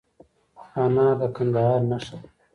[0.83, 2.27] انار د کندهار نښه ده.